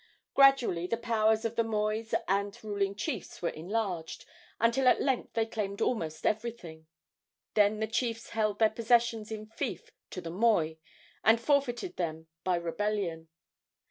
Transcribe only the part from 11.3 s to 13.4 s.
forfeited them by rebellion.